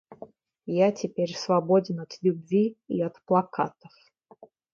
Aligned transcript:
Я 0.65 0.91
теперь 0.91 1.37
свободен 1.37 1.99
от 1.99 2.17
любви 2.23 2.75
и 2.87 3.03
от 3.03 3.21
плакатов. 3.23 3.91